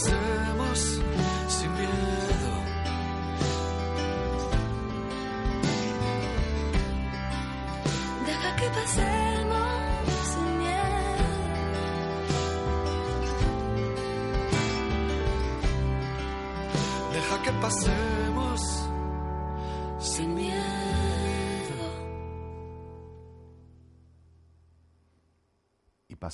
[0.00, 1.00] hacemos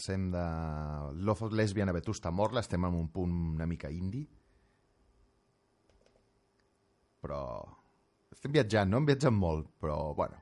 [0.06, 4.26] passem de Love of Lesbian a Vetusta Morla, estem en un punt una mica indie.
[7.20, 7.66] Però...
[8.30, 9.00] Estem viatjant, no?
[9.00, 10.38] Hem viatjat molt, però, bueno...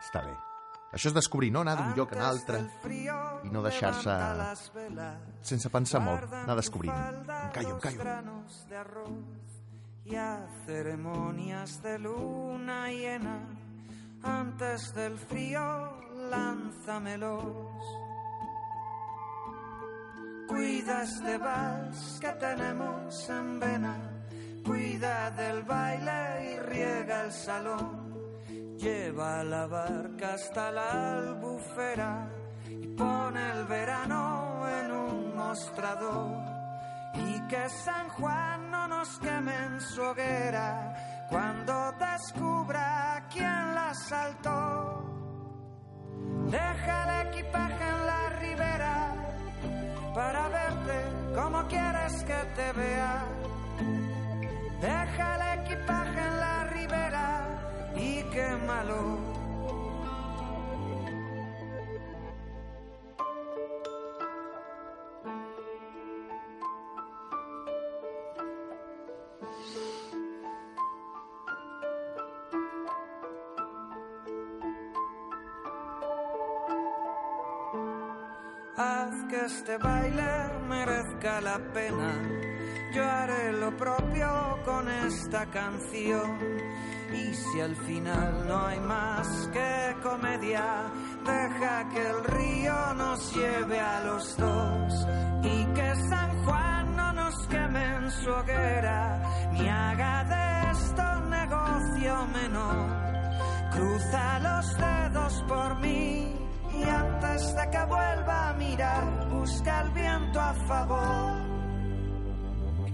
[0.00, 0.32] Està bé.
[0.94, 1.60] Això és descobrir, no?
[1.60, 2.62] Anar d'un lloc a un altre
[3.44, 4.14] i no deixar-se...
[5.42, 6.94] Sense pensar molt, anar descobrint.
[6.94, 9.18] Em callo, em callo.
[10.06, 13.40] y a ceremonias de luna llena.
[14.22, 17.80] Antes del frío, lánzamelos.
[20.48, 23.96] Cuida este vals que tenemos en vena.
[24.64, 27.88] Cuida del baile y riega el salón.
[28.76, 32.28] Lleva la barca hasta la albufera
[32.68, 36.42] y pone el verano en un mostrador.
[37.14, 45.23] Y que San Juan no nos queme en su hoguera cuando descubra quién la saltó.
[46.50, 49.14] Deja el equipaje en la ribera
[50.14, 50.98] para verte
[51.34, 53.24] como quieres que te vea.
[54.80, 57.46] Deja el equipaje en la ribera
[57.96, 59.43] y quémalo.
[79.44, 80.32] Este baile
[80.68, 82.12] merezca la pena.
[82.94, 86.38] Yo haré lo propio con esta canción.
[87.12, 90.90] Y si al final no hay más que comedia,
[91.24, 95.06] deja que el río nos lleve a los dos.
[95.42, 102.26] Y que San Juan no nos queme en su hoguera, ni haga de esto negocio
[102.32, 103.04] menor.
[103.72, 106.34] Cruza los dedos por mí
[106.72, 111.32] y antes de que vuelva a mirar, busca el viento a favor.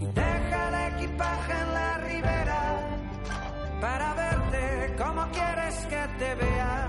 [0.00, 2.62] Y deja el equipaje en la ribera
[3.80, 6.88] para verte como quieres que te vea.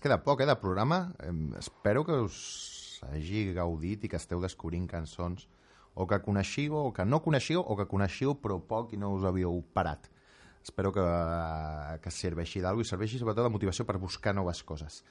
[0.00, 1.12] Queda poc, eh, de programa.
[1.20, 5.46] Em, espero que us hagi gaudit i que esteu descobrint cançons
[5.94, 9.24] o que coneixiu o que no coneixiu o que coneixiu però poc i no us
[9.24, 10.08] havíeu parat.
[10.62, 11.04] Espero que,
[12.02, 15.02] que serveixi d'alguna i serveixi sobretot de motivació per buscar noves coses.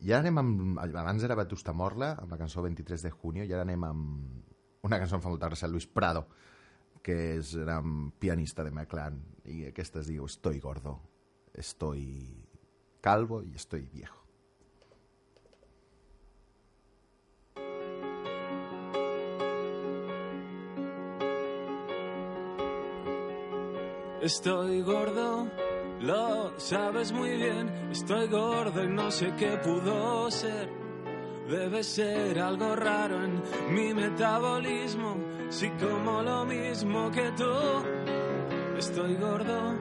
[0.00, 0.80] I ara anem amb...
[0.84, 5.00] Abans era Vetusta Morla, amb la cançó 23 de junio, i ara anem amb una
[5.00, 6.26] cançó que fa molta gràcia, Luis Prado,
[7.04, 10.98] que és un pianista de Meclán, i aquesta es diu Estoy gordo,
[11.54, 12.46] estoy
[13.00, 14.25] calvo y estoy viejo.
[24.22, 25.46] Estoy gordo,
[26.00, 27.68] lo sabes muy bien.
[27.90, 30.70] Estoy gordo y no sé qué pudo ser.
[31.48, 35.16] Debe ser algo raro en mi metabolismo.
[35.50, 37.52] Si como lo mismo que tú.
[38.78, 39.74] Estoy gordo,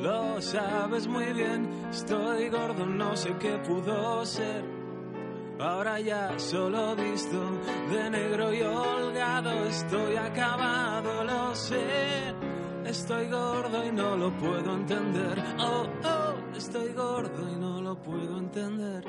[0.00, 1.88] lo sabes muy bien.
[1.90, 4.64] Estoy gordo, no sé qué pudo ser.
[5.58, 7.40] Ahora ya solo visto
[7.90, 9.50] de negro y holgado.
[9.64, 12.45] Estoy acabado, lo sé.
[12.86, 15.42] Estoy gordo y no lo puedo entender.
[15.58, 19.04] Oh, oh, estoy gordo y no lo puedo entender.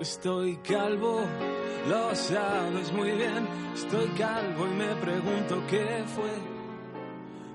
[0.00, 1.20] Estoy calvo,
[1.88, 3.46] lo sabes muy bien.
[3.74, 6.32] Estoy calvo y me pregunto qué fue.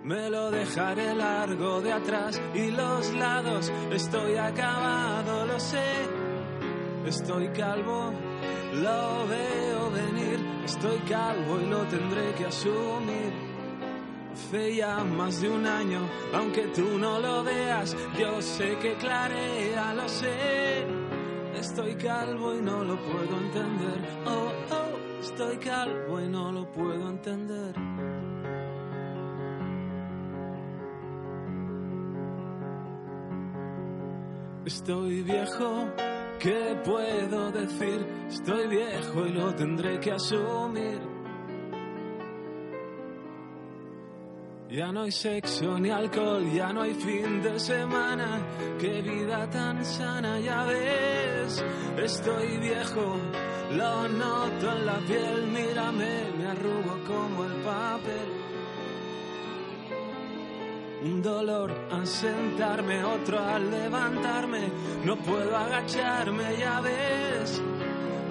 [0.03, 3.71] Me lo dejaré largo de atrás y los lados.
[3.91, 6.07] Estoy acabado, lo sé.
[7.05, 8.13] Estoy calvo,
[8.73, 10.39] lo veo venir.
[10.65, 13.49] Estoy calvo y lo tendré que asumir.
[14.33, 15.99] Hace ya más de un año,
[16.33, 20.85] aunque tú no lo veas, yo sé que clarea, lo sé.
[21.55, 23.99] Estoy calvo y no lo puedo entender.
[24.25, 27.75] Oh, oh, estoy calvo y no lo puedo entender.
[34.65, 35.85] Estoy viejo,
[36.39, 38.05] ¿qué puedo decir?
[38.29, 40.99] Estoy viejo y lo tendré que asumir.
[44.69, 48.39] Ya no hay sexo ni alcohol, ya no hay fin de semana.
[48.79, 51.65] Qué vida tan sana, ya ves.
[51.97, 53.17] Estoy viejo,
[53.75, 55.47] lo noto en la piel.
[55.47, 58.38] Mírame, me arrugo como el papel.
[61.01, 64.69] Un dolor al sentarme, otro al levantarme.
[65.05, 67.61] No puedo agacharme, ya ves.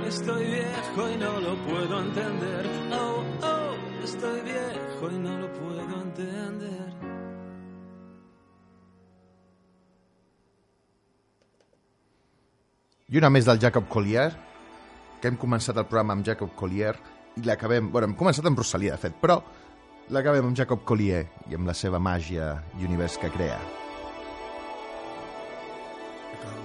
[0.07, 2.67] Estoy viejo y no lo puedo entender.
[2.93, 6.89] Oh, oh, estoy viejo y no lo puedo entender.
[13.09, 14.29] I una més del Jacob Collier,
[15.23, 16.93] que hem començat el programa amb Jacob Collier
[17.41, 17.89] i l'acabem...
[17.89, 19.39] Bueno, hem començat amb Rosalia, de fet, però
[20.11, 23.59] l'acabem amb Jacob Collier i amb la seva màgia i univers que crea.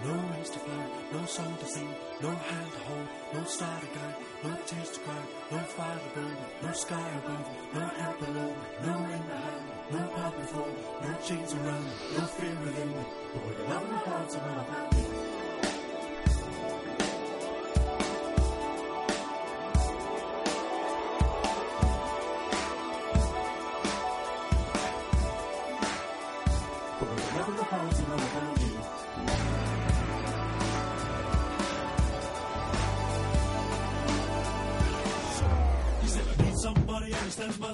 [0.04, 1.88] No wings to fly, no song to sing,
[2.22, 5.22] no hand to hold, no star to guide, no tears to cry,
[5.52, 8.50] no fire to burn, no sky above, no help below,
[8.86, 10.74] no wind behind, no path before,
[11.04, 11.88] no chains around,
[12.18, 15.33] no fear within, but with a love in my heart and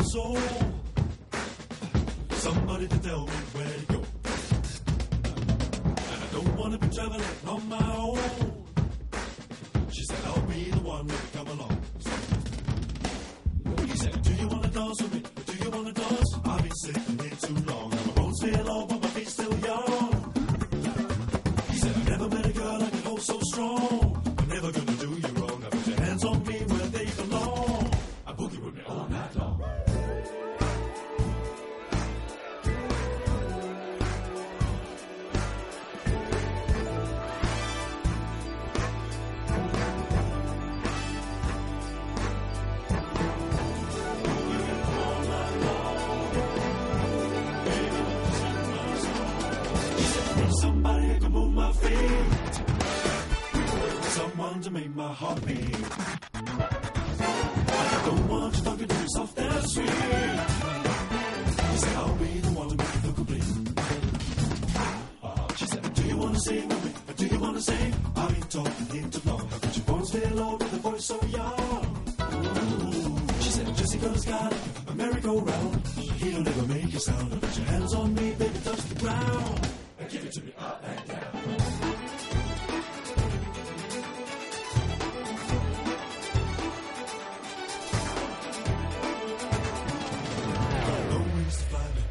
[0.10, 0.49] soul.
[75.40, 75.88] A merry-go-round.
[75.88, 77.42] He'll never make a sound.
[77.42, 79.70] Put your hands on me, baby, touch the ground.
[80.00, 81.20] And give it to me up and down.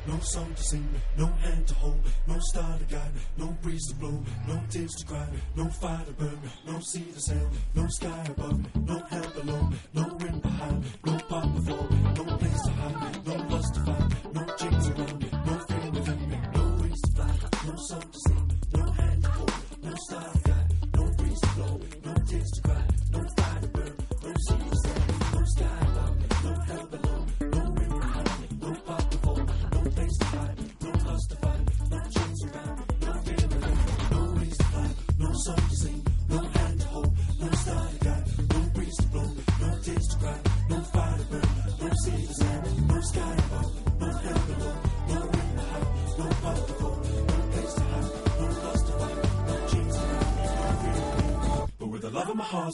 [0.06, 3.94] No song to sing, no hand to hold, no star to guide, no breeze to
[3.94, 5.26] blow, no tears to cry,
[5.56, 10.02] no fire to burn, no sea to sail, no sky above, no hell below, no
[10.20, 14.88] wind behind, no path before, no place to hide, no lust to find, no chains
[14.88, 17.34] around, me, no fear within me, no wings to fly,
[17.66, 19.52] no song to sing, no hand to hold,
[19.82, 22.87] no star to guide, no breeze to blow, no tears to cry,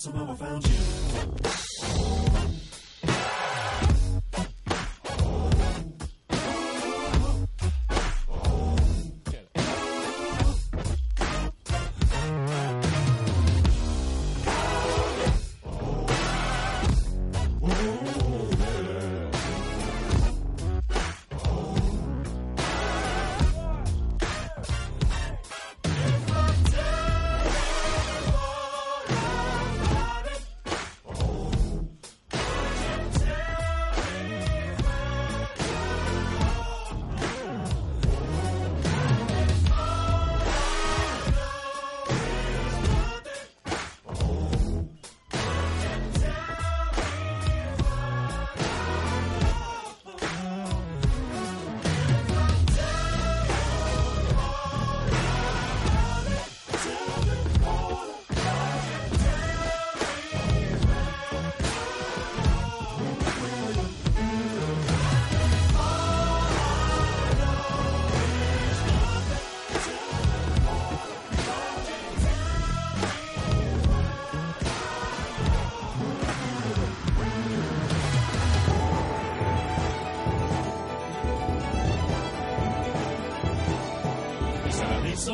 [0.05, 0.94] somehow I found you.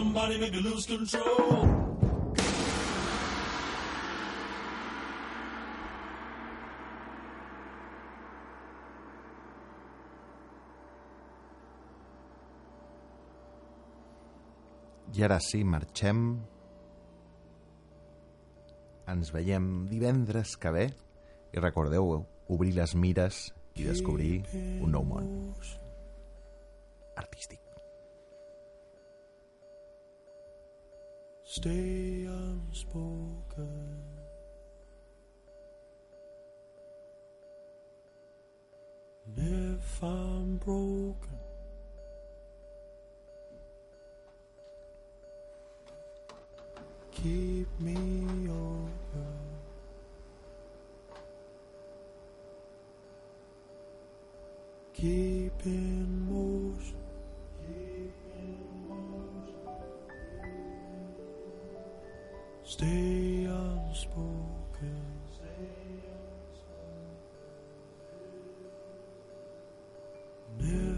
[0.01, 1.69] Somebody make me lose control.
[15.13, 16.21] I ara sí, marxem.
[19.11, 20.87] Ens veiem divendres que ve.
[21.53, 22.15] I recordeu,
[22.49, 25.27] obrir les mires i descobrir un nou món.
[27.21, 27.70] Artístic.
[31.53, 33.99] Stay unspoken.
[39.27, 41.41] And if I'm broken,
[47.11, 49.35] keep me open.
[54.95, 57.00] Keep in motion.
[62.71, 65.03] Stay unspoken.
[65.35, 67.17] Stay unspoken.
[70.57, 70.90] Never